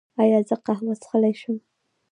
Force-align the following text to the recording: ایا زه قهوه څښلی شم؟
ایا 0.21 0.39
زه 0.49 0.55
قهوه 0.65 0.93
څښلی 1.01 1.33
شم؟ 1.41 1.57